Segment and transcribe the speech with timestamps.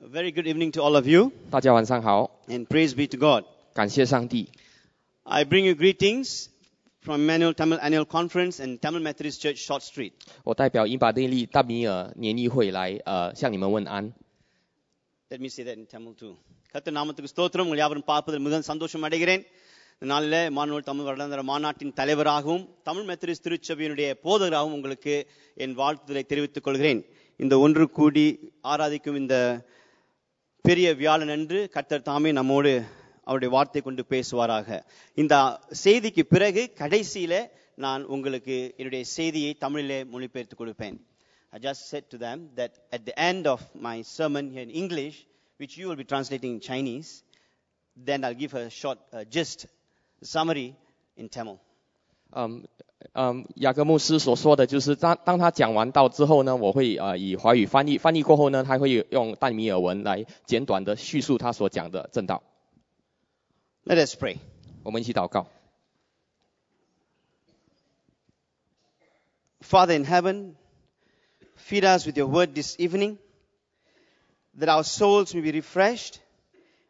[0.00, 3.44] A very good evening to all of you, 大家晚上好， and praise be to God.
[3.74, 4.48] 感谢上帝。
[5.24, 6.48] I bring you greetings
[7.04, 10.12] from Emmanuel Tamil Annual Conference and Tamil Methodist Church, Short Street.
[10.44, 14.12] 我代表英巴内利大米尔年议会来呃向你们问安。
[15.30, 16.34] Let me say that in Tamil too.
[16.74, 19.42] கர்த்தர் நாமத்துக்கு ஸ்தோத்திரம் உங்கள் யாவரும் பார்ப்பதில் மிகவும் சந்தோஷம் அடைகிறேன்
[20.02, 25.14] இந்த நாளில் மாணவர் தமிழ் வருடாந்திர மாநாட்டின் தலைவராகவும் தமிழ் மெத்தடிஸ்ட் திருச்சபையினுடைய போதகராகவும் உங்களுக்கு
[25.64, 27.00] என் வாழ்த்துதலை தெரிவித்துக் கொள்கிறேன்
[27.44, 28.26] இந்த ஒன்று கூடி
[28.72, 29.36] ஆராதிக்கும் இந்த
[30.65, 32.71] பெரிய வியாழன் அன்று கர்த்தர் தாமே நம்மோடு
[33.27, 34.67] அவருடைய வார்த்தை கொண்டு பேசுவாராக
[35.17, 35.35] இந்த
[35.83, 37.33] செய்திக்கு பிறகு கடைசியில
[37.77, 40.97] நான் உங்களுக்கு என்னுடைய செய்தியை தமிழிலே மொழிபெயர்த்து கொடுப்பேன்
[41.53, 45.15] I just said to them that at the end of my sermon here in English,
[45.59, 47.09] which you will be translating in Chinese,
[47.97, 49.59] then I'll give a short uh, gist,
[50.21, 50.69] summary
[51.17, 51.57] in Tamil.
[52.30, 52.66] 嗯
[53.12, 62.42] 嗯，雅各牧师所说的就是当当他讲完道之后呢，我会呃以华语翻译，翻译过后呢，他会用淡米尔文来简短的叙述他所讲的正道。
[63.84, 64.38] Let us pray.
[64.82, 65.46] 我们一起祷告。
[69.60, 70.54] Father in heaven,
[71.56, 73.18] feed us with your word this evening,
[74.58, 76.18] that our souls may be refreshed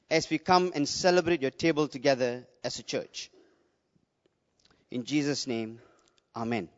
[0.08, 3.30] as we come and celebrate your table together as a church.
[4.90, 5.78] In Jesus' name,
[6.32, 6.68] Amen.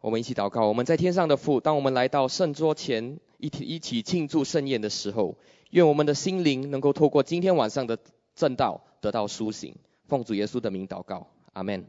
[0.00, 0.66] 我们一起祷告。
[0.66, 5.36] 我们在天上的父，当我们来到圣桌前一起一起庆祝盛宴的时候，
[5.70, 7.98] 愿我们的心灵能够透过今天晚上的
[8.34, 9.76] 正道得到苏醒。
[10.06, 11.86] 奉主耶稣的名祷告，阿门。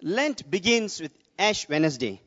[0.00, 2.20] Lent begins with Ash Wednesday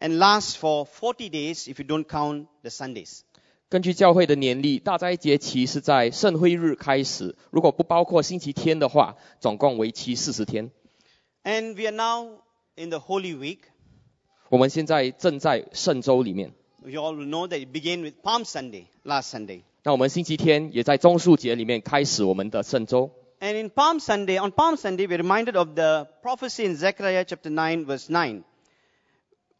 [0.00, 3.22] and lasts for 40 days if you don't count the Sundays.
[3.68, 10.70] 根据教会的年历，大斋节期是在圣灰日开始，如果不包括星期天的话，总共为期四十天。
[11.42, 12.42] And we are now
[12.76, 13.58] in the Holy Week.
[14.48, 16.52] 我们现在正在圣周里面，
[16.84, 19.62] You all will know that it began with Palm Sunday, last Sunday.
[19.82, 23.10] 那我们星期天也在棕树节里面开始我们的圣周。
[23.40, 27.50] And in Palm Sunday, on Palm Sunday, we're reminded of the prophecy in Zechariah chapter
[27.50, 28.44] 9, verse 9,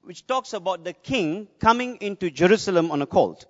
[0.02, 3.46] which talks about the king coming into Jerusalem on a colt.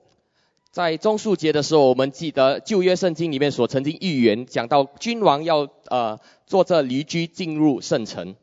[0.72, 8.36] 在中树节的时候，我们记得旧约圣经里面所曾经预言讲到君王要呃坐着驴驹进入圣城。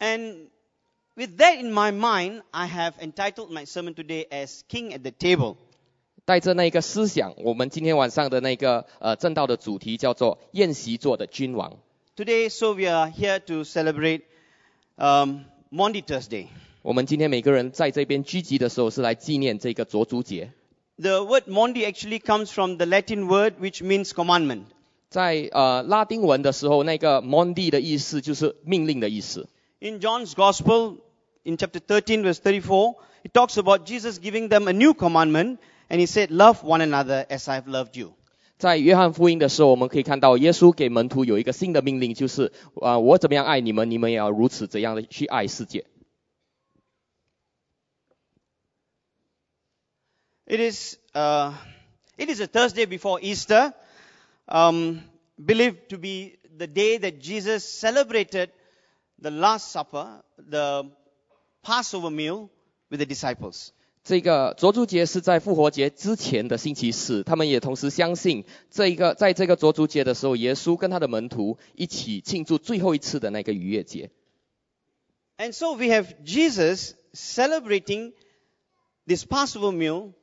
[0.00, 0.48] And
[1.14, 5.12] with that in my mind, I have entitled my sermon today as King at the
[5.12, 5.56] Table.
[6.24, 11.78] 带着那个思想，我们今天晚上的那个呃正道的主题叫做宴席座的君王。
[12.16, 14.22] Today, so we are here to celebrate
[14.96, 16.46] um, Maundy Thursday.
[16.82, 20.52] 我们今天每个人在这边聚集的时候，是来纪念这个卓族节。
[21.00, 24.64] the word Maundy actually comes from the Latin word which means commandment.
[25.08, 29.48] 在呃拉丁文的时候，那个 Maundy 的意思就是命令的意思。
[29.80, 30.98] In John's Gospel,
[31.42, 32.94] in chapter 13, verse 34,
[33.24, 35.58] it talks about Jesus giving them a new commandment,
[35.88, 38.12] and he said, "Love one another as I've loved you."
[38.58, 45.86] 在约翰福音的时候，我们可以看到耶稣给门徒有一个新的命令，就是啊、呃，我怎么样爱你们，你们也要如此怎样的去爱世界。
[50.49, 51.53] It is, uh,
[52.17, 53.73] it is a Thursday before Easter,
[54.47, 55.01] um,
[55.43, 58.51] believed to be the day that Jesus celebrated
[59.19, 60.89] the Last Supper, the
[61.63, 62.49] Passover meal
[62.91, 63.71] with the disciples.
[64.03, 74.11] 这个卓族节是在复活节之前的星期四，他们也同时相信这一个在这个卓族节的时候，耶稣跟他的门徒一起庆祝最后一次的那个逾越节。
[75.37, 78.13] And so we have Jesus celebrating
[79.07, 80.13] this Passover meal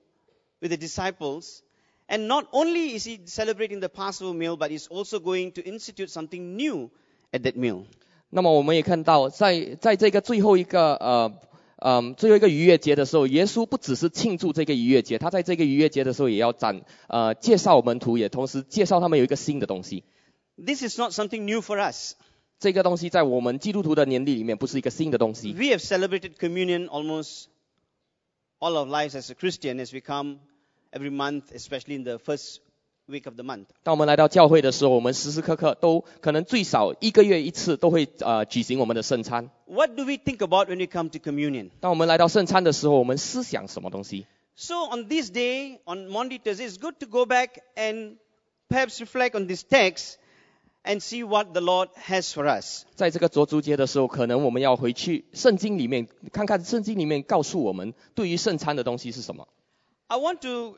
[0.60, 1.62] with the disciples.
[2.08, 6.10] And not only is he celebrating the Passover meal, but he's also going to institute
[6.10, 6.90] something new
[7.32, 7.84] at that meal.
[8.28, 11.38] 那么我们也看到在，在这个最后一个呃
[11.76, 20.04] 嗯最后一个逾越节的时候，耶稣不只是庆祝这个逾越节，他在这个逾越节的时候也要展呃介绍门徒，也同时介绍他们有一个新的东西。
[20.56, 22.14] This is not something new for us.
[22.58, 25.52] 这个东西在我们基督徒的年历里面不是一个新的东西。
[25.52, 27.46] We have celebrated communion almost
[28.60, 30.38] all our lives as a Christian as we come
[30.97, 32.59] every month, especially in the first
[33.07, 33.65] week of the month.
[33.83, 39.49] 当我们来到教会的时候，我们时时刻刻都可能最少一个月一次都会呃举行我们的圣餐。
[39.65, 41.69] What do we think about when we come to communion?
[41.79, 48.17] 当我们来到圣餐的时候，我们思想什么东西？So on this day, on Maundy, Thursday, it's good to go back and
[48.69, 50.15] perhaps reflect on this text
[50.83, 52.83] and see what the Lord has for us.
[52.95, 59.47] 在这个卓足节的时候，可能我们要回去圣经里面看看圣经里面告诉我们对于圣餐的东西是什么。
[60.07, 60.77] I want to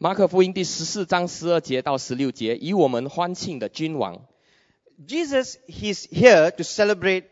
[0.00, 4.26] 马可福音第十四章十二节到十六节，以我们欢庆的君王。
[5.06, 7.24] Jesus, He's here to celebrate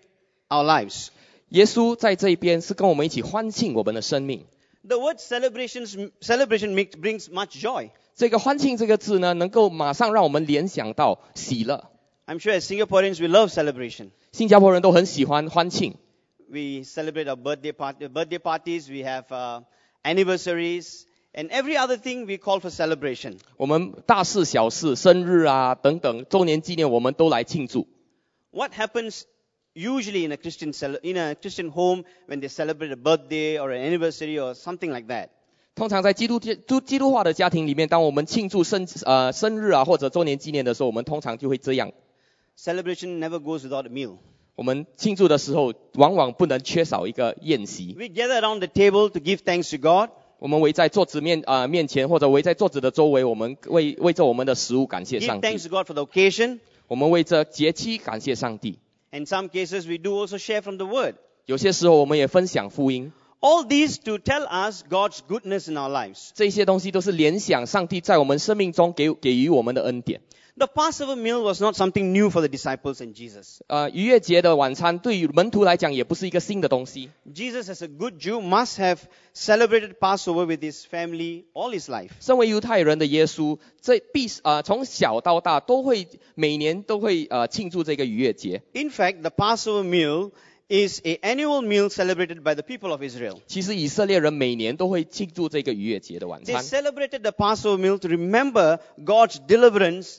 [0.49, 1.09] our lives.
[1.49, 4.45] 耶稣在这一边是跟我们一起欢庆我们的生命。
[4.87, 7.91] The word celebrations, celebration makes, brings much joy.
[8.15, 11.91] 这个欢庆这个字呢，能够马上让我们联想到喜乐。
[12.27, 14.11] I'm sure as Singaporeans, we love celebration.
[14.33, 15.97] 新加坡人都很喜欢欢庆，
[16.49, 19.63] We celebrate our birthday, part- birthday parties, we have uh,
[20.03, 21.05] anniversaries,
[21.39, 23.39] and every other thing we call for celebration.
[23.57, 27.87] 我们大事小事、生日啊等等周年纪念，我们都来庆祝。
[28.51, 29.23] What happens
[29.75, 33.73] usually in a Christian cele- in a Christian home when they celebrate a birthday or
[33.73, 35.29] an anniversary or something like that?
[35.75, 41.91] 通常在基督基督基督化的家庭里面，当我们庆祝生呃生日啊或者周年纪念的时候，我们通常就会这样。
[42.57, 44.19] Celebration never goes without a meal.
[44.55, 47.93] 我们庆祝的时候，往往不能缺少一个宴席。
[47.99, 50.11] We gather around the table to give thanks to God.
[50.40, 55.70] 我们围在桌子面啊、呃面前，或者围在桌子的周围，我们为为着我们的食物感谢 Give thanks 帝。
[55.70, 56.60] to God for the occasion.
[56.88, 58.80] 我们为着节期感谢上帝。
[59.12, 61.16] In some cases, we do also share from the Word.
[61.46, 66.30] 有些时候我们也分享福音，All these to tell us God's goodness in our lives.
[66.34, 70.22] 这些东西都是联想上帝在我们生命中给给予我们的恩典。
[70.59, 73.59] The Passover meal was not something new for the disciples and Jesus.
[73.67, 77.11] 呃，逾越节的晚餐对于门徒来讲也不是一个新的东西。
[77.35, 78.99] Jesus, as a good Jew, must have
[79.35, 82.11] celebrated Passover with his family all his life.
[82.21, 86.07] 身为犹太人的耶稣，这必呃从小到大都会
[86.37, 88.63] 每年都会呃庆祝这个逾越节。
[88.75, 90.31] In fact, the Passover meal
[90.69, 93.41] is a annual meal celebrated by the people of Israel.
[93.47, 96.63] 其实以色列人每年都会庆祝这个逾越节的晚 They 餐。
[96.63, 100.19] celebrated the Passover meal to remember God's deliverance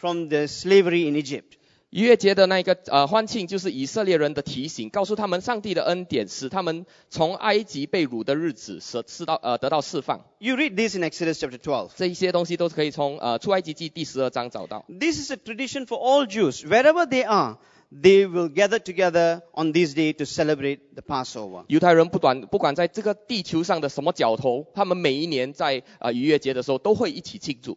[0.00, 1.58] from the slavery in Egypt.
[1.90, 10.24] 逾越节的那个呃欢庆，就是以色列人的提醒，告诉他们上帝的恩典，使他们从埃及被掳的日子得释到呃得到释放。
[10.38, 11.90] You read this in Exodus chapter 12.
[11.96, 14.84] 这一些东西都是可以从呃出埃及记第十二章找到。
[14.88, 16.64] This is a tradition for all Jews.
[16.64, 17.58] Wherever they are,
[17.92, 21.64] they will gather together on this day to celebrate the Passover.
[21.66, 27.76] 犹太人不管不管在这个地球上的什么角头，他们每一年在呃逾越节的时候都会一起庆祝。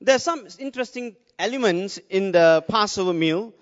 [0.00, 3.52] There are some interesting elements in the Passover meal.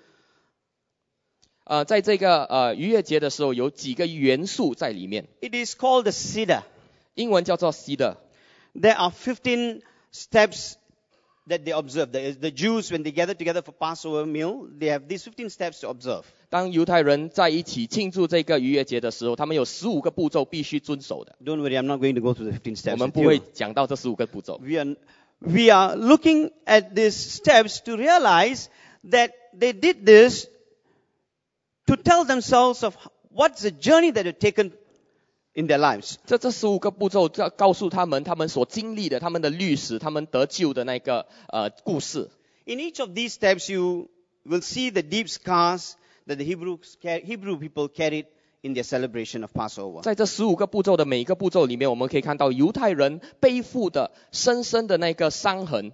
[1.64, 5.28] 呃，在这个呃逾越节的时候，有几个元素在里面。
[5.40, 6.62] It is called the Seder.
[7.14, 8.16] 英文叫做 Seder。
[8.74, 9.80] There are fifteen
[10.12, 10.74] steps
[11.46, 12.10] that they observe.
[12.10, 15.80] The, the Jews, when they gather together for Passover meal, they have these 15 steps
[15.80, 16.24] to observe.
[16.50, 21.36] 当犹太人在一起庆祝这个逾越节的时候，他们有十五个步骤必须遵守的。
[21.44, 22.92] Don't worry, I'm not going to go through the 15 steps.
[22.92, 23.72] 我们不会 are
[25.43, 28.69] we are looking at these steps to realize
[29.05, 30.47] that they did this
[31.87, 32.95] to tell themselves of
[33.31, 34.73] what's the journey that they've taken
[35.55, 36.17] in their lives.
[36.25, 42.29] 这这十五个步骤，要告诉他们他们所经历的、他们的历史、他们得救的那个呃故事。
[42.65, 44.09] In each of these steps, you
[44.45, 45.93] will see the deep scars
[46.27, 48.27] that the Hebrews, ca- Hebrew people carried
[48.63, 50.01] in their celebration of Passover.
[50.01, 55.91] 在这十五个步骤的每一个步骤里面，我们可以看到犹太人背负的深深的那个伤痕，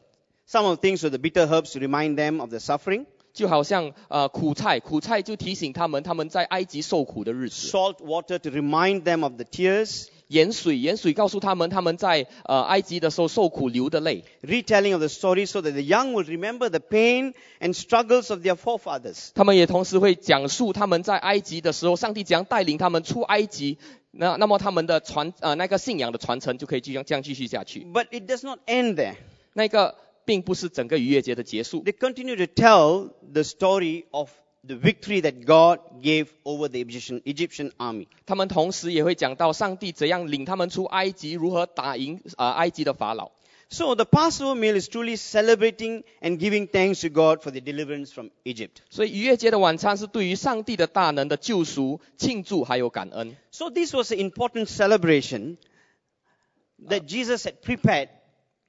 [0.48, 3.06] Some of the things were the bitter herbs to remind them of the suffering.
[3.34, 10.08] 就好像呃苦菜，苦菜就提醒他们他们在埃及受苦的日子； Salt water to remind them of the tears.
[10.30, 14.24] 盐水，盐水告诉他们他们在呃埃及的时候受苦流的泪。
[14.42, 18.46] Retelling of the story so that the young will remember the pain and struggles of
[18.46, 19.30] their forefathers.
[19.34, 23.78] 他们也同时会讲述他们在埃及的时候，上帝怎样带领他们出埃及。
[24.12, 27.86] 那那么他们的传呃那个信仰的传承就可以这样这样继续下去。
[27.94, 29.16] But it does not end there.
[29.54, 34.30] 那个并不是整个逾越节的结束， They continue to tell the story of
[34.68, 38.08] the victory that God gave over the Egyptian, Egyptian army.
[38.26, 43.32] 他们同时也会讲到上帝怎样领他们出埃及，如何打赢呃埃及的法老。
[43.68, 48.12] So the Passover meal is truly celebrating and giving thanks to God for the deliverance
[48.12, 48.82] from Egypt.
[48.92, 53.36] 所以逾越节的晚餐是对于上帝的大能的救赎庆祝还有感恩。
[53.52, 55.58] So this was an important celebration
[56.88, 58.10] that Jesus had prepared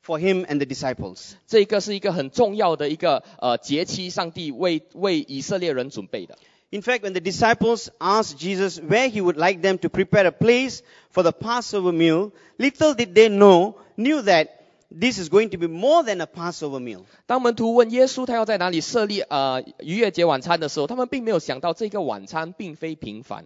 [0.03, 1.33] for him and the disciples.
[1.47, 6.39] 这个是一个很重要的一个呃节期，上帝为为以色列人准备的。
[6.71, 10.33] In fact, when the disciples asked Jesus where he would like them to prepare a
[10.33, 10.81] place
[11.13, 14.49] for the Passover meal, little did they know, knew that
[14.91, 17.05] this is going to be more than a Passover meal.
[17.27, 23.45] 当门徒问耶稣他要在哪里设立呃逾越节晚餐的时候，他们并没有想到这个晚餐并非平凡。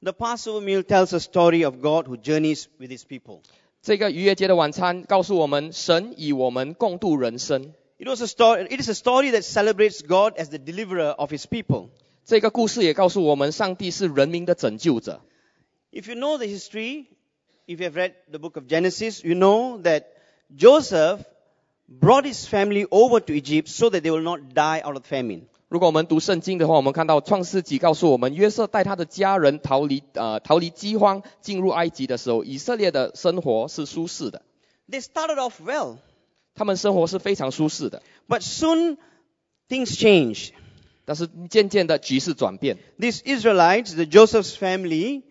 [0.00, 3.40] The Passover meal tells a story of God who journeys with his people.
[3.82, 7.72] 这个逾越节的晚餐告诉我们，神与我们共度人生。
[7.98, 11.32] It was a story, it is a story that celebrates God as the deliverer of
[11.32, 11.88] his people.
[12.24, 15.22] 这个故事也告诉我们，上帝是人民的拯救者。
[15.92, 17.06] If you know the history,
[17.66, 20.04] if you have read the book of Genesis, you know that
[20.54, 21.20] Joseph
[21.88, 25.46] brought his family over to Egypt so that they will not die out of famine.
[25.71, 34.41] 如果我们读圣经的话，我们看到创世纪告诉我们，约瑟带他的家人逃离呃逃离饥荒，进入埃及的时候，以色列的生活是舒适的
[34.89, 35.99] ，They started off well,
[36.55, 38.03] 他们生活是非常舒适的。
[38.27, 38.97] but soon
[39.69, 40.49] things changed.
[41.05, 45.21] 但是渐渐的局势转变，These Israelites, the Joseph's family,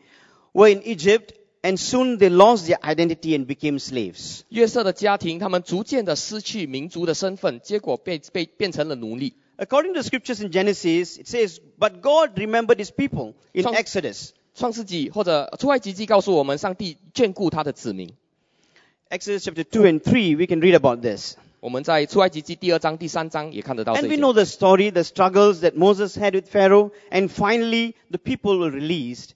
[0.55, 4.41] were in Egypt and soon they lost their identity and became slaves.
[4.49, 9.35] 约瑟的家庭他们逐渐的失去民族的身份，结果被被变成了奴隶。
[9.60, 14.32] According to the scriptures in Genesis, it says, But God remembered his people in Some- Exodus.
[14.54, 18.14] 创世纪或者出埃及记告诉我们，上帝眷顾他的子民。
[19.10, 21.36] Exodus chapter 2 and 3, we can read about this.
[21.60, 24.22] 我们在出埃及记第二章、第三章也看得到这 And we 些。
[24.22, 28.70] know the story, the struggles that Moses had with Pharaoh, and finally the people were
[28.72, 29.32] released.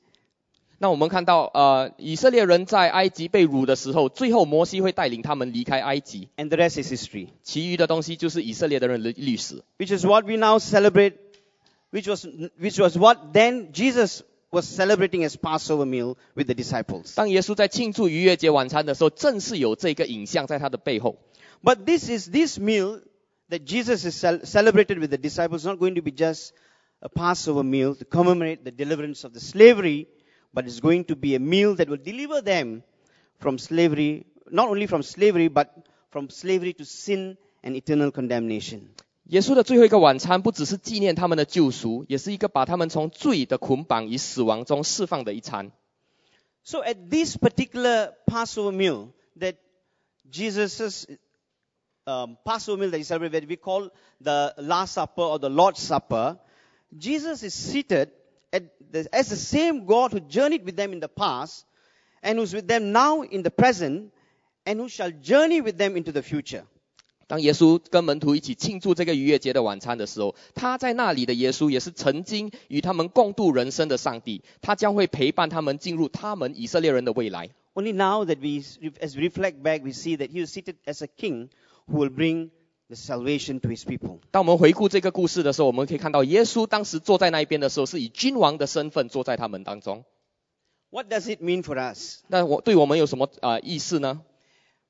[0.84, 7.28] 那我们看到，呃，以色列人在埃及被掳的时候，最后摩西会带领他们离开埃及， And the rest is history.
[7.44, 9.62] 其余的东西就是以色列的人的历史。
[9.78, 11.16] Which is what we now celebrate,
[11.92, 14.22] which was, which was what then Jesus
[14.52, 17.14] was celebrating as Passover meal with the disciples.
[17.14, 21.18] 当耶稣在庆祝逾越节晚餐的时候，正是有这个影像在他的背后。
[21.62, 23.02] But this is, this meal
[23.50, 26.52] that Jesus is cel- celebrated with the disciples not going to be just
[27.02, 30.08] a Passover meal to commemorate the deliverance of the slavery,
[30.54, 32.84] but it's going to be a meal that will deliver them
[33.40, 35.70] from slavery, not only from slavery, but
[36.12, 38.90] from slavery to sin and eternal condemnation.
[39.26, 45.72] 耶稣的最后一个晚餐，不只是纪念他们的救赎，也是一个把他们从罪的捆绑与死亡中释放的一餐。
[46.64, 49.58] So at this particular Passover meal that
[50.32, 51.06] Jesus'
[52.06, 55.80] um, Passover meal that he celebrated, that we call the Last Supper or the Lord's
[55.80, 56.40] Supper,
[56.98, 58.10] Jesus is seated at the,
[59.12, 61.66] as the same God who journeyed with them in the past
[62.22, 64.12] and who's with them now in the present
[64.66, 66.64] and who shall journey with them into the future.
[67.28, 77.50] 当耶稣跟门徒一起庆祝这个逾越节的晚餐的时候，他在那里的耶稣也是曾经与他们共度人生的上帝，他将会陪伴他们进入他们以色列人的未来。
[77.76, 78.64] Only now that we,
[79.00, 81.50] as we reflect back, we see that he is seated as a king
[81.88, 82.50] who will bring
[82.88, 84.20] the salvation to his people.
[84.32, 90.04] 当我们回顾这个故事的时候，我们可以看到耶稣当时坐在那一边的时候，是以君王的身份坐在他们当中。
[90.90, 92.22] What does it mean for us?
[92.28, 94.22] 那我对我们有什么呃意思呢？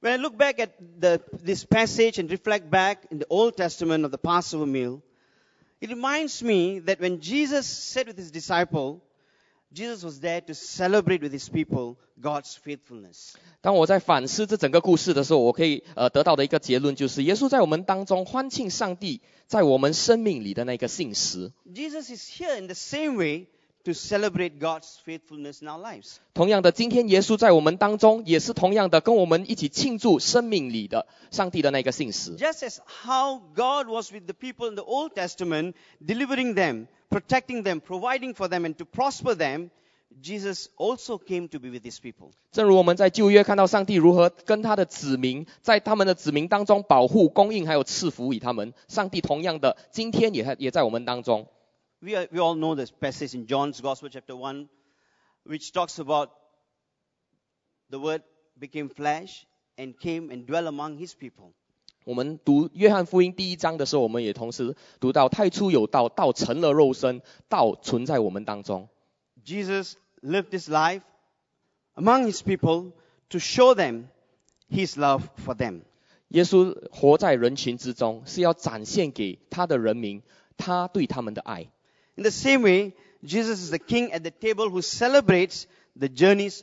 [0.02, 0.70] When I look back at
[1.02, 5.02] the, this passage and reflect back in the Old Testament of the Passover meal,
[5.82, 9.02] it reminds me that when Jesus said with his disciple,
[9.75, 13.35] Jesus was there to celebrate with his people God's faithfulness.
[13.61, 21.53] 当我在反思这整个故事的时候，我可以呃得到的一个结论就是，耶稣在我们当中欢庆上帝在我们生命里的那个信实。
[21.75, 23.49] Jesus is here in the same way
[23.85, 26.17] to celebrate God's faithfulness in our lives.
[26.33, 32.37] 同样的，今天耶稣在我们当中也是同样的，跟我们一起庆祝生命里的上帝的那个信实。
[32.37, 35.75] Just as how God was with the people in the Old Testament,
[36.05, 39.71] delivering them, protecting them, providing for them, and to prosper them,
[40.23, 42.31] Jesus also came to be with his people.
[42.53, 51.47] 正如我们在旧约看到上帝如何跟他的子民，在他们的子民当中保护、供应还有赐福于他们，上帝同样的今天也也在我们当中。
[52.04, 54.70] We, are, we all know this passage in John's Gospel, chapter 1,
[55.44, 56.30] which talks about
[57.90, 58.24] the Word
[58.58, 59.46] became flesh
[59.78, 61.54] and came and dwelt among His people.
[62.06, 68.88] 我们读约翰福音第一章的时候，我们也同时读到太初有道，道成了肉身，道存在我们当中。
[69.44, 71.02] Jesus lived His life
[71.96, 72.94] among His people
[73.30, 74.06] to show them
[74.72, 75.82] His love for them.
[76.30, 80.24] 耶稣活在人群之中，是要展现给他的人民
[80.56, 81.70] 他对他们的爱。
[82.16, 82.94] In the same way,
[83.24, 85.66] Jesus is the King at the table who celebrates
[85.98, 86.62] the journeys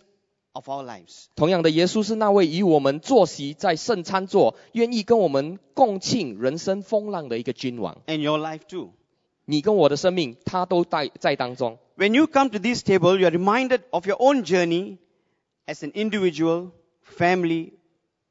[0.52, 1.26] of our lives.
[1.35, 8.02] 同样的，耶稣是那位与我们坐席在圣餐座，愿意跟我们共庆人生风浪的一个君王。
[8.06, 8.92] And your life too.
[9.44, 11.78] 你跟我的生命，他都在在当中。
[11.96, 14.99] When you come to this table, you are reminded of your own journey
[15.66, 17.75] as an individual, family,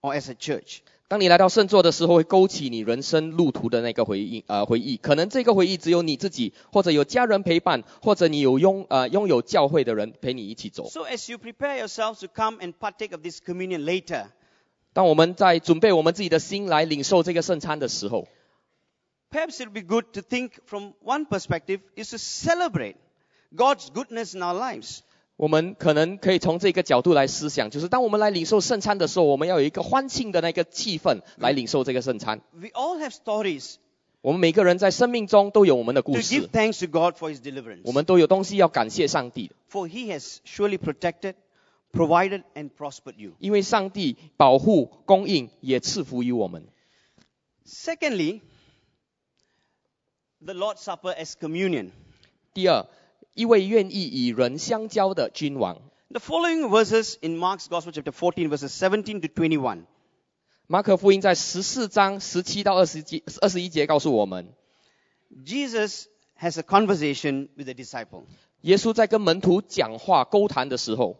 [0.01, 0.82] or as a church.
[1.11, 4.97] 当你来到圣座的时候，会勾起你人生路途的那个回忆，呃，回忆。
[4.97, 10.88] 可能这个回忆只有你自己，或者有家人陪伴，或者你有拥呃拥有教会的人陪你一起走。
[10.88, 14.26] So as you prepare yourselves to come and partake of this communion later,
[14.93, 18.29] 当我们在准备我们自己的心来领受这个圣餐的时候
[19.33, 22.95] ，perhaps it would be good to think from one perspective is to celebrate
[23.52, 25.00] God's goodness in our lives.
[25.40, 32.42] 我们可能可以从这个角度来思想，就是当我们来领受圣餐的时候，我们要有一个欢庆的那个气氛来领受这个圣餐。
[32.52, 33.76] We all have stories
[34.20, 37.80] 我们每个人在生命中都有我们的 to 故 give 事，thanks to God for His deliverance.
[37.85, 41.37] 我们都有东西要感谢上帝，For He has surely protected,
[41.90, 43.32] provided, and prospered you.
[43.38, 46.66] 因为上帝保护、供应也赐福于我们。
[47.66, 48.42] Secondly,
[50.44, 51.92] the Lord's Supper as communion.
[52.52, 52.85] 第二，
[53.34, 55.82] 一位愿意与人相交的君王。
[56.10, 59.84] The following verses in Mark's Gospel, chapter 14, verses 17 to 21.
[60.68, 64.48] 马可福音在十四章十七到二十节二十一节告诉我们，
[65.46, 66.06] Jesus
[66.39, 68.24] has a conversation with a disciple.
[68.62, 71.18] 耶稣在跟门徒讲话沟谈的时候，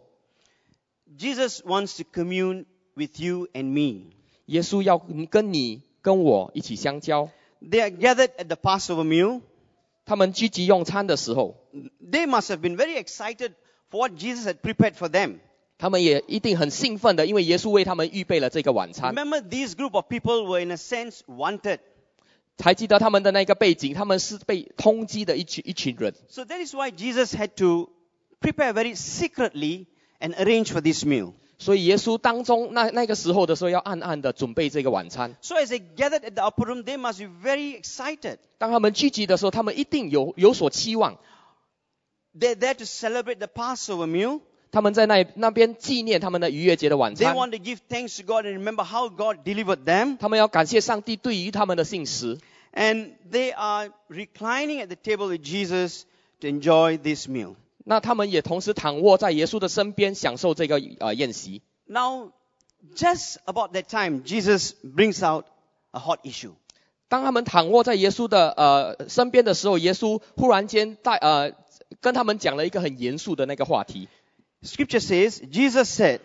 [1.16, 4.10] Jesus wants to commune with you and me.
[4.46, 7.28] 耶稣要跟你跟我一起相交。
[7.60, 9.42] They are gathered at the Passover meal.
[10.04, 11.56] 他们聚集用餐的时候，
[12.00, 13.54] They must have been very excited
[13.90, 15.40] for what Jesus had prepared for them.
[15.78, 19.14] 他们也一定很兴奋的，因为耶稣为他们预备了这个晚餐。
[19.14, 21.80] Remember, these group of people were in a sense wanted.
[22.58, 27.90] 还记得他们的那个背景，他们是被通缉的一群一群人， So that is why Jesus had to
[28.40, 29.86] prepare very secretly
[30.18, 31.34] and arrange for this meal.
[31.60, 35.34] 所以耶稣当中那那个时候的时候，要暗暗的准备这个晚餐。
[35.40, 38.38] So as they gathered at the upper room, they must be very excited.
[38.58, 41.18] 当他们聚集的时候，他们一定有有所期望。
[42.38, 44.40] They're there to celebrate the Passover meal.
[44.70, 50.18] 他们在那那边纪念他们的逾越节的晚 They 餐， want to give thanks to God and remember how God delivered them.
[50.18, 52.38] 他们要感谢上帝对于他们的信实。
[52.74, 56.02] And they are reclining at the table with Jesus
[56.40, 57.54] to enjoy this meal.
[57.83, 61.61] 那他们也同时躺卧在耶稣的身边，享受这个呃宴席。
[61.85, 62.31] Now,
[62.95, 65.45] just about that time, Jesus brings out
[65.91, 66.51] a hot issue.
[67.09, 71.51] 当他们躺卧在耶稣的呃身边的时候，耶稣忽然间带呃
[71.99, 74.07] 跟他们讲了一个很严肃的那个话题。
[74.63, 76.19] Scripture says, Jesus said,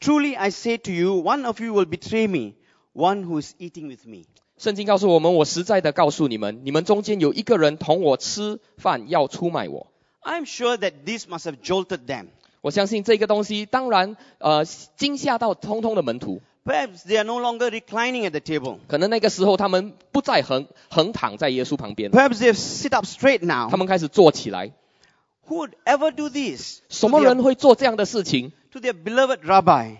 [0.00, 2.54] Truly I say to you, one of you will betray me,
[2.94, 4.24] one who is eating with me.
[4.56, 9.89] 圣经告诉我们，我实在的告诉你们，你们中间有一个人同我吃饭，要出卖我。
[10.23, 12.27] I'm sure that this must have jolted them.
[12.61, 16.41] 我相信这个东西，当然呃惊吓到通通的门徒。
[16.65, 18.79] Perhaps they are no longer reclining at the table.
[18.87, 23.77] 可能那个时候他们不再横横躺在耶稣旁边， Perhaps they have sit up straight 他 now.
[23.77, 24.71] 们开始坐起来。
[25.47, 28.51] Who would ever do this 什 to 么 their, 人会做这样的事情？
[28.71, 29.97] to their beloved rabbi,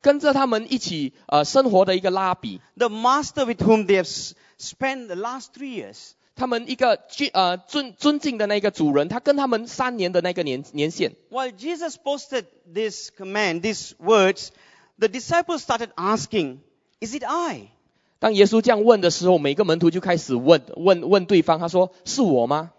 [0.00, 6.12] 跟着他们一起呃生活的一个拉比， the master with whom they have s- spent the last three years?
[6.35, 11.15] 他们一个尊呃尊尊敬的那个主人，他跟他们三年的那个年年限。
[11.29, 14.49] While Jesus posted this command, these words,
[14.97, 16.59] the disciples started asking,
[16.99, 17.67] Is it I?
[18.19, 22.71] 当耶稣这样问的时候，每个门徒就开始问问问对方，他说：“是我吗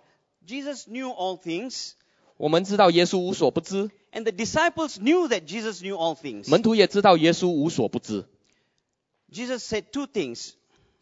[0.46, 1.92] Jesus knew all things,？”
[2.36, 6.50] 我们知道耶稣无所不知，and the disciples knew that Jesus knew all things.
[6.50, 8.24] 门徒也知道耶稣无所不知。
[9.30, 10.52] Jesus said two things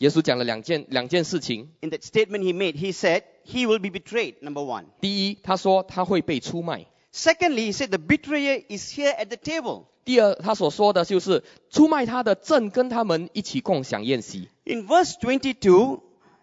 [0.01, 1.69] 耶稣讲了两件两件事情。
[1.81, 2.75] in that statement he made.
[2.75, 4.85] He said, He will be betrayed, number one.
[5.01, 9.85] 第一，他说他会被出卖； Secondly, he said, The betrayer is here at the table.
[10.05, 14.49] 第二，他所说的就是出卖他的正跟他们一起共享宴席。
[14.65, 16.01] In verse 22,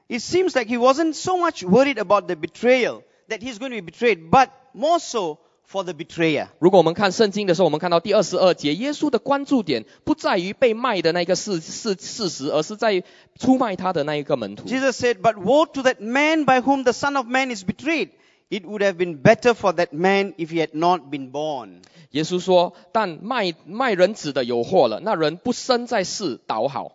[0.08, 3.80] it seems like he wasn't so much worried about the betrayal, that he's going to
[3.80, 5.38] be betrayed, but more so
[5.71, 6.47] for the betrayer.
[6.59, 13.03] 如果我们看圣经的时候，我们看到第二十二节，耶稣的关注点不在于被卖的那个事事事实，而是在
[13.39, 14.67] 出卖他的那一个门徒。
[14.67, 18.09] Jesus said, But woe to that man by whom the Son of Man is betrayed.
[18.51, 21.81] It would have been better for that man if he had not been born.
[22.11, 26.93] 耶稣说：“但卖卖人子的有祸了，那人不生在世，倒好。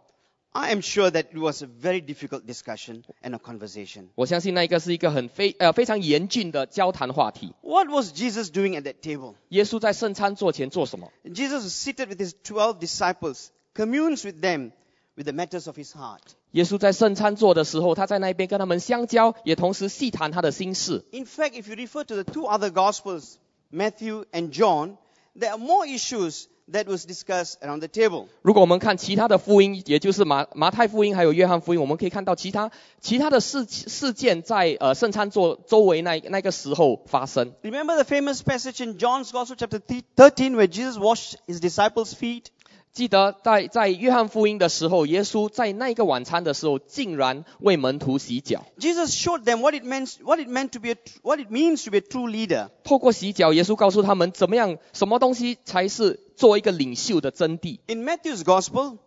[0.53, 4.07] I am sure that it was a very difficult discussion and a conversation.
[4.15, 7.53] ”我相信那一个是一个很非呃非常严峻的交谈话题。
[7.61, 9.35] What was Jesus doing at that table?
[9.49, 11.11] 耶稣在圣餐座前做什么？
[11.25, 14.71] Jesus was seated with his 12 disciples, communes with them
[15.15, 16.21] with the matters of his heart.
[16.51, 21.05] 耶稣在圣餐座的时候，他在那边跟他们相交，也同时细谈他的心事。
[21.11, 23.35] In fact, if you refer to the two other gospels,
[23.71, 24.97] Matthew and John,
[25.37, 28.27] there are more issues that was discussed around the table.
[28.43, 37.53] 如果我们看其他的福音，也就是马马太福音还有约翰福音，我们可以看到其他其他的事事件在呃圣餐座周围那那个时候发生。
[37.63, 42.51] Remember the famous passage in John's Gospel, chapter 13, where Jesus washed his disciples' feet?
[42.93, 48.65] 记得在在约翰福音的时候，耶稣在那个晚餐的时候，竟然为门徒洗脚。
[48.79, 51.49] Jesus showed them what it meant, what it meant to be, a, tr- what it
[51.49, 52.69] means to be a true leader.
[52.83, 57.79] 透过洗脚，耶稣告诉他们怎么样，什么东西才是做一个领袖的真谛。
[57.87, 58.97] In Matthew's gospel,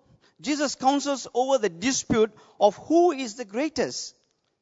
[0.41, 4.13] Jesus counsels over the dispute of who is the greatest.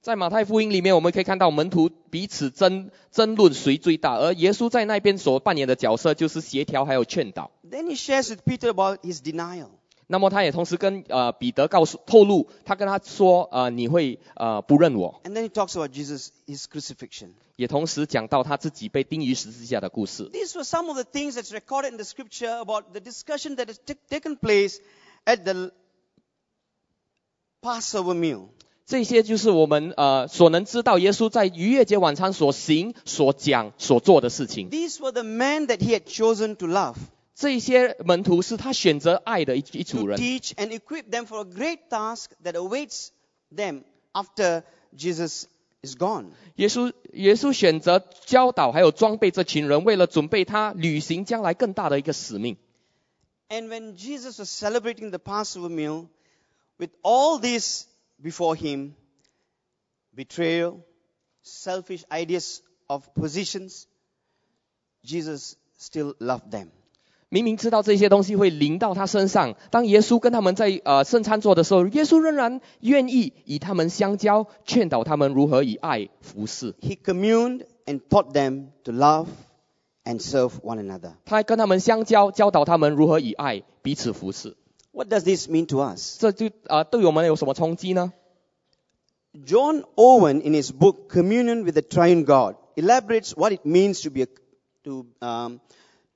[0.05, 7.51] 在马太福音里面，我们可以看到门徒彼此争争论谁最大，而耶稣在那边所扮演的角色就是协调还有劝导。
[7.71, 9.69] Then he shares with Peter about his denial.
[10.07, 17.35] 那么他也同时跟呃彼得告诉透露，他跟他说呃你会呃不认我， And then he talks about Jesus, his crucifixion.
[17.57, 20.31] 也同时讲到他自己被钉于十字架的故事。
[20.31, 23.67] These were some of the things that's recorded in the scripture about the discussion that
[23.67, 24.79] has t- taken place
[25.27, 25.73] at the
[27.61, 28.49] Passover meal.
[28.87, 34.69] 这些就是我们呃所能知道耶稣在逾越节晚餐所行、所讲、所做的事情。
[34.69, 36.97] These were the men that he had chosen to love,
[37.37, 43.11] 这些门徒是他选择爱的一一组 to 人， teach and equip them for a great task that awaits
[43.55, 44.65] them after
[44.97, 45.45] Jesus
[45.83, 46.27] is gone.
[46.57, 52.57] 耶稣耶稣选择教导还有装备这群人，为了准备他履行将来更大的一个使命。
[53.49, 56.09] And when Jesus was celebrating the Passover meal,
[56.77, 57.87] with all this
[58.26, 58.96] before him
[60.16, 60.80] betrayal,
[61.44, 63.86] selfish ideas of positions
[65.04, 66.70] Jesus still loved them.
[67.30, 76.74] 明明知道这些东西会临到他身上，当耶稣跟他们在呃圣餐做的时候，耶稣仍然愿意与他们相交，劝导他们如何以爱服侍。
[76.74, 79.28] He communed and taught them to love
[80.04, 81.14] and serve one another.
[81.26, 84.56] 他还跟他们相交，教导他们如何以爱彼此服侍。
[84.95, 86.19] What does this mean to us?
[86.19, 88.13] 这就呃对我们有什么冲击呢？
[89.47, 94.11] John Owen, in his book Communion with the Triune God, elaborates what it means to
[94.11, 94.27] be, a,
[94.83, 95.61] to, um,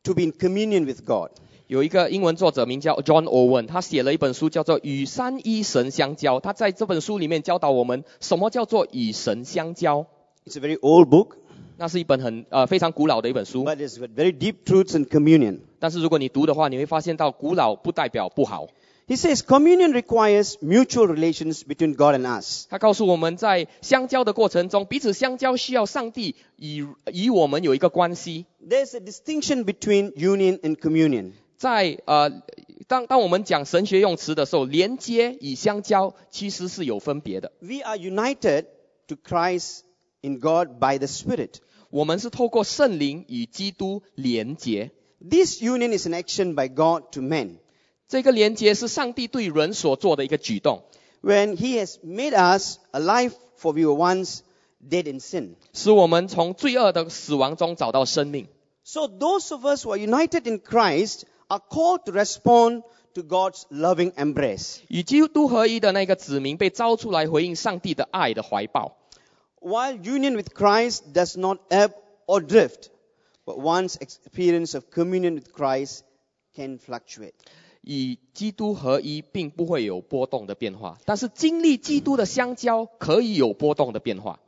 [0.03, 1.31] to be in communion with God.
[1.69, 6.39] 有一个英文作者名叫 John Owen，他写了一本书叫做《与三一神相交》。
[6.41, 10.07] 他在这本书里面教导我们什么叫做与神相交。
[10.45, 11.37] It's a very old book,
[11.79, 15.61] 那是一本很呃非常古老的一本书， but it's got very deep truths in communion.
[15.79, 18.69] 但是如果你读的话，你会发现到古老不代表不好。
[19.07, 22.67] He says communion requires mutual relations between God and us.
[22.71, 28.47] 他告诉我们在相交的过程中，彼此相交需要上帝与与我们有一个关系。
[28.67, 31.33] There's a distinction between union and communion.
[31.59, 32.43] 在呃，
[32.89, 37.53] 当当我们讲神学用词的时候，连接与相交其实是有分别的。
[37.61, 38.65] We are united
[39.09, 39.81] to Christ
[40.23, 41.57] in God by the Spirit.
[41.91, 47.59] 我们是透过圣灵与基督连结， This union is an action by God to men.
[48.09, 50.83] 这个连结是上帝对人所做的一个举动，
[51.23, 54.41] When He has made us alive, for we were once
[54.87, 55.55] dead in sin.
[55.73, 58.49] 使我们从罪恶的死亡中找到生命。
[58.85, 62.83] So those of us who are united in Christ are called to respond
[63.15, 64.81] to God's loving embrace.
[64.89, 68.99] 与基督合一的那个子民被招出来回应上帝的爱的怀抱。
[69.61, 71.93] While union with Christ does not ebb
[72.27, 72.91] or drift,
[73.49, 76.03] but one's experience of communion with Christ
[76.55, 77.35] can fluctuate.
[77.83, 84.41] 与基督合一并不会有波动的变化，但是经历基督的相交可以有波动的变化。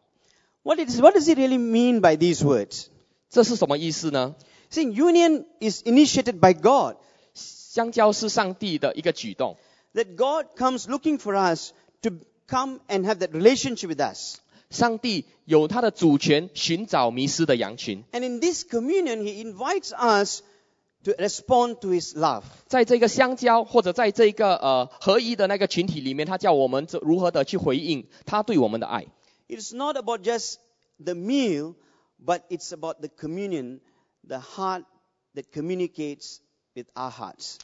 [0.62, 2.86] What, it is, what does it really mean by these words?
[3.28, 4.34] 这是什么意思呢？
[4.70, 6.96] Saying union is initiated by God.
[7.34, 9.58] 相交是上帝的一个举动，
[9.92, 12.10] That God comes looking for us to
[12.46, 14.38] come and have that relationship with us.
[14.70, 18.04] 上帝有他的主权，寻找迷失的羊群。
[18.12, 20.42] And in this communion, He invites us
[21.04, 22.42] to respond to His love.
[22.66, 29.06] 在这个相交或者在这个呃合一的那个群体里面，他叫我们如何的去回应他对我们的爱。
[29.48, 30.56] It's not about just
[30.98, 31.74] the meal,
[32.24, 33.80] but it's about the communion,
[34.26, 34.84] the heart
[35.34, 36.38] that communicates
[36.74, 37.58] with our hearts.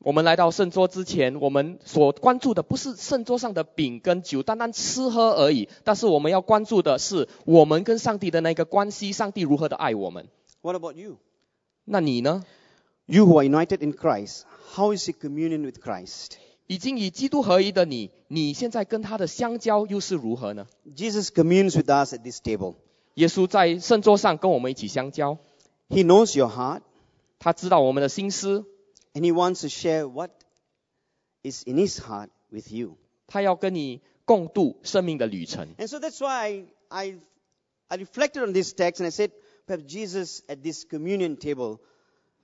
[0.00, 5.68] 我们来到圣桌之前，我们所关注的不是圣桌上的饼跟酒，单单吃喝而已。
[5.84, 10.28] 但是我们要关注的是我们跟上帝的那个关系，上帝如何的爱我们。
[10.62, 11.16] What about you?
[11.84, 12.44] 那你呢
[13.06, 14.42] ？You who are united in Christ,
[14.74, 16.32] how is your communion with Christ?
[16.66, 22.74] 已经与基督合一的你，你现在跟他的相交又是如何呢？Jesus communes with us at this table.
[23.14, 25.38] 耶稣在圣桌上跟我们一起相交
[25.88, 26.80] ，He knows your heart
[27.38, 28.64] 他知道我们的心思，
[29.15, 30.31] and He wants to share what
[31.43, 32.97] is in His heart with you.
[33.27, 35.67] 他要跟你共度生命的旅程。
[35.77, 37.17] And so that's why I, I,
[37.87, 39.31] I reflected on this text and I said,
[39.67, 41.79] perhaps Jesus at this communion table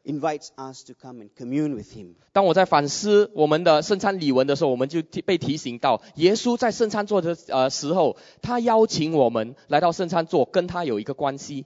[0.06, 2.16] invites us to come and commune with Him.
[2.32, 11.66] 当我在反思我们的圣餐礼文的时候，我们就提被提醒到，耶稣在圣餐座的呃时候，他邀请我们来到圣餐座，跟他有一个关系。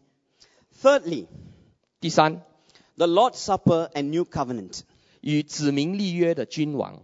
[0.81, 1.27] Thirdly,
[1.99, 2.41] 第三，
[2.97, 4.81] the Lord's Supper and New Covenant.
[5.25, 7.01] 与子民立约的君王。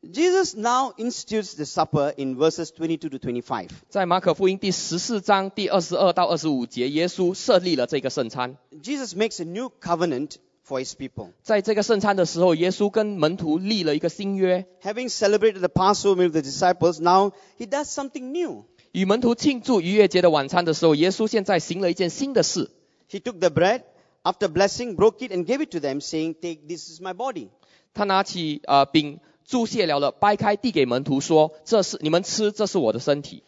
[0.00, 3.68] Jesus now institutes the supper in verses 22 to 25.
[3.88, 8.56] 在马可福音第十四章第二十二到二十五节，耶稣设立了这个圣餐。
[8.80, 11.30] Jesus makes a new covenant for his people.
[11.42, 18.66] 在这个圣餐的时候，耶稣跟门徒立了一个新约， Having celebrated the Passover meal with the disciples, now he does something new.
[18.92, 22.70] 与门徒庆祝逾越节的晚餐的时候，耶稣现在行了一件新的事。
[23.10, 23.82] He took the bread,
[24.22, 27.48] after blessing, broke it and gave it to them, saying, Take, this is my body.
[27.94, 33.42] 他拿起呃饼，注谢了了，掰开递给门徒说：“这是你们吃，这是我的身体。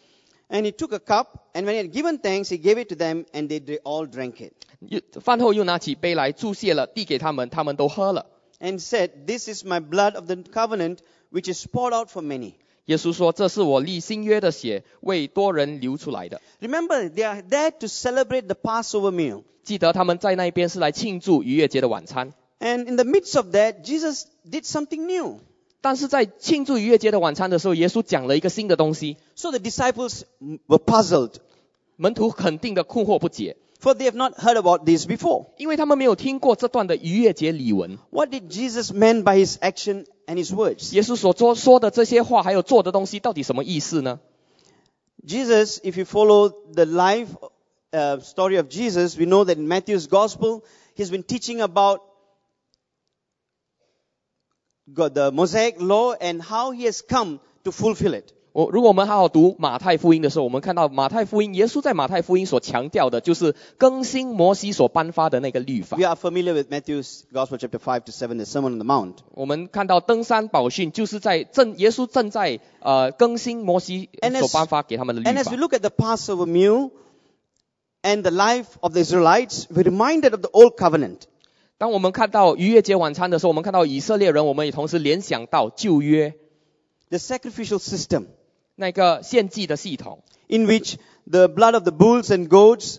[0.49, 2.95] And he took a cup, and when he had given thanks, he gave it to
[2.95, 4.53] them, and they, they all drank it.
[4.79, 8.25] ”又饭后又拿起杯来注谢了，递给他们，他们都喝了。
[8.59, 10.97] And said, This is my blood of the covenant,
[11.31, 12.55] which is poured out for many.
[12.85, 16.41] 耶稣说：“这是我立新约的血，为多人流出来的。
[16.59, 19.43] Remember, they are there to celebrate the Passover meal.
[19.63, 25.39] ”记得他们在那边是来庆祝逾越节的晚餐， And in the midst of that, Jesus did something new.
[25.81, 30.21] 但是在庆祝逾越节的晚餐的时候，耶稣讲了一个新的东西， So the disciples
[30.67, 31.33] were puzzled,
[31.95, 35.47] 门徒肯定的困惑不解， for they have not heard about this before.
[35.57, 37.97] 因为他们没有听过这段的逾越节礼文。
[38.11, 40.93] What did Jesus mean by his action and his words?
[40.93, 44.19] 耶稣所说说的这些话，还有做的东西，到底什么意思呢？
[45.25, 47.27] Jesus, if you follow the life
[47.91, 50.63] uh, story of Jesus, we know that in Matthew's gospel,
[50.95, 52.01] he's been teaching about
[54.91, 58.33] God, the Mosaic law and how he has come to fulfill it.
[58.55, 69.13] 我如果我们好好读马太福音的时候，我们看到马太福音，耶稣在马太福音所强调的就是更新摩西所颁发的那个律法 We。are familiar with Matthew's gospel chapter 5 to 7, the Sermon on the Mount.
[69.35, 76.91] 我们看到登山宝训，就是在正耶稣正在呃更新摩西 And as- 所颁发给他们的律 And as 法 we。look at the Passover meal
[78.01, 81.19] and the life of the Israelites, we're reminded of the old covenant.
[81.77, 86.35] 当我们看到逾越节晚餐的时候，我们看到以色列人，我们也同时联想到旧约
[87.09, 88.25] the sacrificial system
[88.75, 90.95] 那个献祭的系统， in which
[91.29, 92.97] the blood of the bulls and goats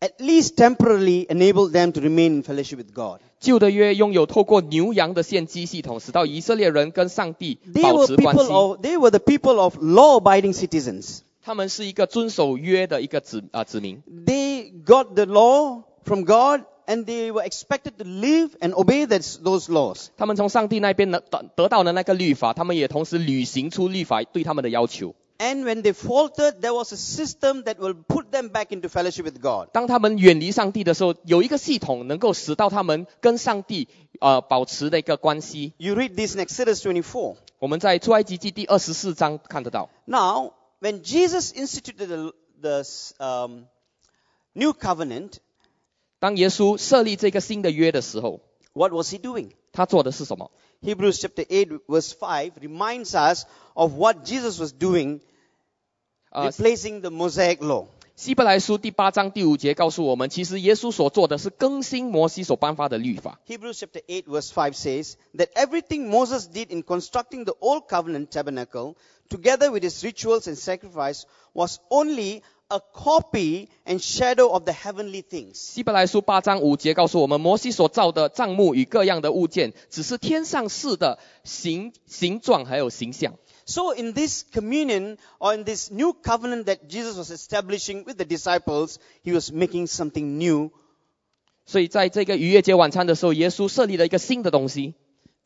[0.00, 3.20] at least temporarily enabled them to remain in fellowship with God.
[3.40, 8.52] 旧的约拥有透过牛羊的献祭系统，使到以色列人跟上帝 They 保 were 持关 people 系。
[8.52, 11.20] of, they were the people of law-abiding citizens.
[11.42, 19.06] 他们是一个遵守约的一个子啊、子民， They got the law from God and they were expected to live and obey
[19.06, 20.08] that, those laws.
[20.16, 25.14] 他们从上帝那边得得得到的那个律法，他们也同时履行出律法对他们的要求。
[25.36, 29.24] And when they faltered, there was a system that will put them back into fellowship
[29.24, 29.70] with God.
[29.72, 33.88] 当他们远离上帝的时候，有一个系统能够使到他们跟上帝
[34.20, 35.72] 呃保持的一个关系。
[35.76, 37.36] You read this in Exodus 24.
[37.58, 42.84] 我们在出埃及记第二十四章看得到， Now, when Jesus instituted the, the
[43.18, 43.64] um,
[44.52, 45.38] new covenant,
[46.18, 48.40] 当耶稣设立这个新的约的时候，
[48.72, 49.50] what was he doing?
[49.72, 50.50] 他做的是什么？
[50.82, 55.20] Hebrews chapter 8 verse 5 reminds us of what Jesus was doing,
[56.30, 57.86] 呃， replacing the Mosaic law.
[58.16, 63.40] 希伯来书第八章第五节告诉我们，其实耶稣所做的是更新摩西所颁发的律法。
[63.48, 68.30] Hebrews chapter 8 verse 5 says that everything Moses did in constructing the old covenant
[68.30, 68.94] tabernacle,
[69.28, 71.24] together with its rituals and sacrifice,
[71.54, 75.54] was only a copy and shadow of the heavenly things.
[75.54, 83.34] 希伯来书八章五节告诉我们，摩西所造的帐幕与各样的物件，只是天上事的形形状还有形象。
[83.66, 88.24] So in this communion or in this new covenant that Jesus was establishing with the
[88.24, 90.70] disciples, he was making something new
[91.66, 94.94] 所以在这个逾越节晚餐的时候，耶稣设立了一个新的东西，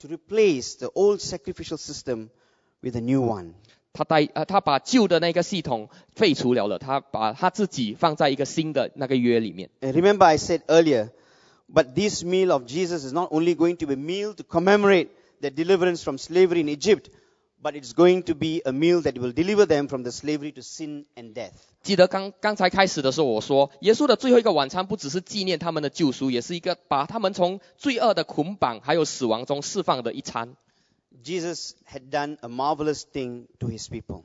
[0.01, 2.31] to replace the old sacrificial system
[2.81, 3.55] with a new one.
[3.94, 9.70] 他带呃他把旧的那个系统废除了了，他把他自己放在一个新的那个约里面。
[9.82, 11.12] Remember I said earlier,
[11.72, 15.10] but this meal of Jesus is not only going to be a meal to commemorate
[15.42, 17.10] the deliverance from slavery in Egypt,
[17.62, 20.62] but it's going to be a meal that will deliver them from the slavery to
[20.62, 21.54] sin and death.
[21.84, 30.56] 记得刚刚才开始的时候，我说耶稣的最后一个晚餐不只是纪念他们的救赎，也是一个把他们从罪恶的捆绑还有死亡中释放的一餐。
[31.22, 34.24] Jesus had done a marvelous thing to his people.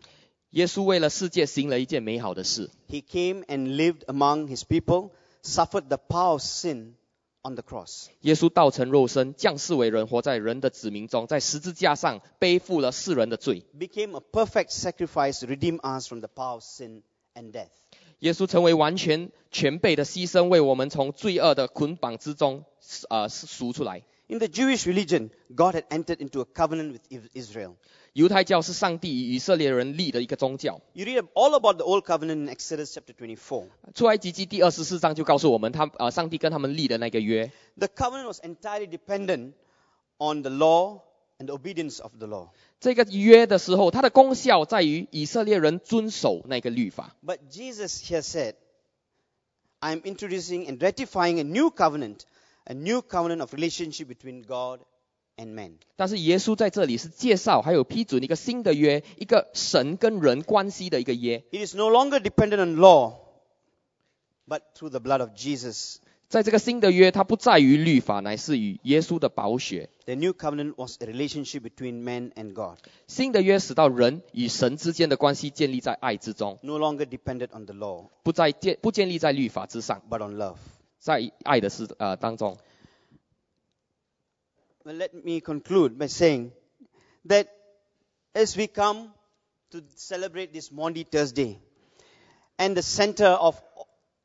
[0.51, 5.11] 耶稣为了世界行了一件美好的事，He came and lived among his people,
[5.43, 6.95] suffered the power of sin
[7.43, 8.07] on the cross.
[8.23, 13.67] 耶稣道成肉身，降世为人，活在人的子民中，在十字架上背负了世人的罪。
[13.79, 17.03] Became a perfect sacrifice to redeem us from the power of sin
[17.35, 17.69] and death.
[18.21, 22.65] 耶稣成为完全全备的牺牲，为我们从罪恶的捆绑之中，
[23.11, 24.03] 呃，赎出来。
[24.28, 27.76] In the Jewish religion, God had entered into a covenant with I- Israel.
[28.14, 30.80] 犹太教是上帝与以色列人立的一个宗教。
[30.94, 33.66] You read all about the old covenant in Exodus chapter 24.
[33.94, 39.54] 出埃及记第二十四章就告诉我们，他呃，上帝跟他们立的那个约， The covenant was entirely dependent
[40.20, 41.02] on the law
[41.40, 42.50] and the obedience of the law.
[42.80, 47.16] 这个约的时候，它的功效在于以色列人遵守那个律法。
[47.26, 48.56] But Jesus here said,
[49.82, 52.20] I'm introducing and ratifying a new covenant,
[52.68, 54.82] a new covenant of relationship between God
[55.38, 55.78] and man.
[55.96, 61.44] 但是耶稣在这里是介绍还有批准一个新的约，一个神跟人关系的一个约。
[61.52, 63.16] It is no longer dependent on law,
[64.48, 65.98] but through the blood of Jesus.
[66.30, 69.92] 在这个新的约，它不在于律法，乃是与耶稣的宝血。
[70.06, 77.68] The new covenant was a relationship between man and God, 新的约使到人与神之间的关系建立在爱之中， no longer dependent on
[77.68, 80.56] the law, 不在建不建立在律法之上， but on love.
[81.00, 82.58] 在爱的事呃当中。
[84.86, 86.52] Well, let me conclude by saying
[87.28, 87.48] that
[88.34, 89.14] as we come
[89.72, 91.60] to celebrate this Maundy Thursday,
[92.58, 93.56] and the center of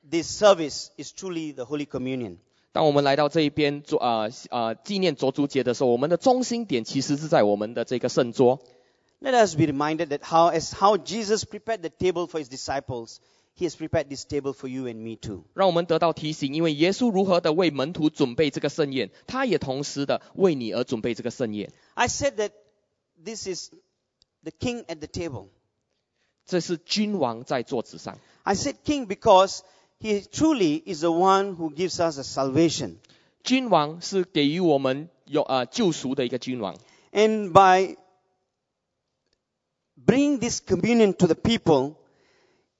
[0.02, 2.38] this service is truly the Holy Communion.
[2.72, 8.60] 当我们来到这一边做呃呃纪念卓足节的时候，我们的中心点其实是在我们的这个圣桌。
[9.20, 13.18] Let us be reminded that how, as how Jesus prepared the table for his disciples,
[13.56, 15.44] he has prepared this table for you and me too.
[15.54, 21.72] 让我们得到提醒，因为耶稣如何的为门徒准备这个盛宴，他也同时的为你而准备这个盛宴。
[21.94, 22.52] I said that
[23.22, 23.70] this is
[24.42, 25.48] the king at the table.
[26.46, 28.18] 这是君王在桌子上。
[28.44, 29.60] I said king because
[30.00, 32.96] he truly is the one who gives us a salvation.
[33.42, 36.76] 君王是给予我们有呃救赎的一个君王。
[37.12, 37.96] And by
[39.96, 41.96] bringing this communion to the people,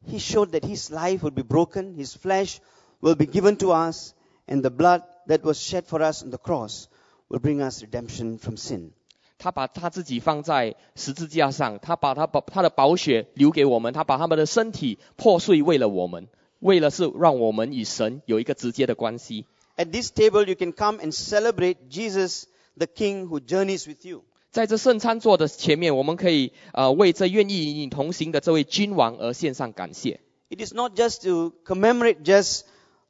[0.07, 2.61] he showed that his life would be broken, his flesh
[3.01, 4.15] will be given to us,
[4.47, 6.89] and the blood that was shed for us on the cross
[7.29, 8.93] will bring us redemption from sin.
[9.39, 19.47] 他把他自己放在十字架上，他把他把他的宝血留给我们，他把他们的身体破碎为了我们，为了是让我们与神有一个直接的关系。
[19.77, 22.47] At this table, you can come and celebrate Jesus,
[22.77, 24.25] the King who journeys with you.
[24.54, 30.20] 在这圣餐座的前面，我们可以呃为这愿意与你同行的这位君王而献上感谢。
[30.52, 32.62] It is not just to commemorate just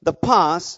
[0.01, 0.75] the past,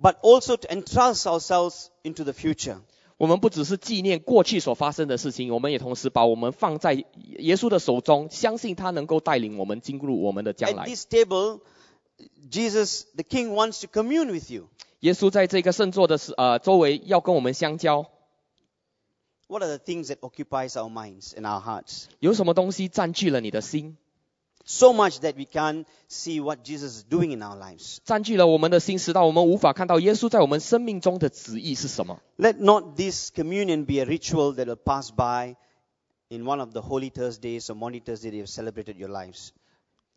[0.00, 2.76] but also to entrust ourselves into the future.
[3.16, 10.86] 我们不只是纪念过去所发生的事情，我们也同时把我们放在耶稣的手中，相信他能够带领我们进入我们的将来 At 来。
[10.86, 11.58] this table,
[12.48, 14.68] Jesus, the King, wants to commune with you.
[15.00, 18.06] 耶稣在这个圣座的时呃周围要跟我们相交，
[19.46, 22.06] What are the things that occupies our minds and our hearts?
[22.20, 23.96] 有什么东西占据了你的心
[24.64, 28.00] ？so much that we can't see what Jesus is doing in our lives.
[32.38, 35.56] let not this communion be a ritual that will pass by
[36.30, 39.52] in one of the holy Thursdays or Maundy Thursdays that you've celebrated your lives.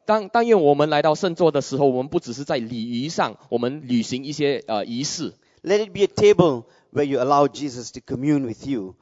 [0.05, 5.33] 当但愿我们来到圣座的时候，我们不只是在礼仪上，我们履行一些呃仪式。
[5.63, 6.63] Let it be a table
[6.93, 8.95] where you allow Jesus to commune with you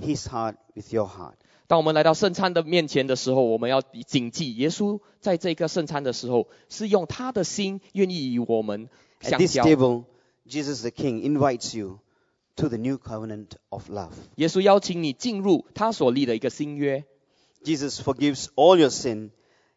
[0.00, 1.34] his heart, with your heart.
[1.66, 8.88] 当我们来到圣餐的面前的时候，我们要谨记，耶稣在这个圣餐的时候，是用他的心愿意与我们
[9.20, 9.64] At 相 this 交。
[9.64, 10.04] table,
[10.48, 12.00] Jesus the King invites you
[12.56, 14.10] to the new covenant of love.
[14.34, 17.04] 耶稣邀请你进入他所立的一个新约。
[17.62, 19.30] Jesus forgives all your sin.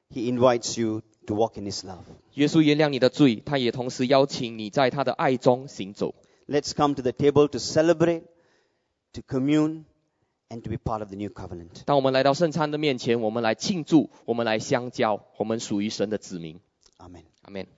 [0.10, 2.04] He invites you to walk in his love.
[2.34, 6.16] 耶稣原谅你的罪，他也同时邀请你在他的爱中行走。
[6.48, 8.24] Let's come to the table to celebrate,
[9.14, 9.84] to commune,
[10.51, 11.83] and to be part of the new covenant.
[11.85, 16.61] 当我们来到圣餐的面前，我们来庆祝，我们来相交，我们属于神的子民。
[16.99, 17.25] Amen.
[17.43, 17.78] 阿门。